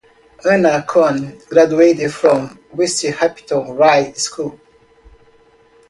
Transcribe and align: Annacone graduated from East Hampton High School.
Annacone 0.45 1.47
graduated 1.47 2.11
from 2.11 2.57
East 2.81 3.03
Hampton 3.03 3.77
High 3.77 4.11
School. 4.13 4.59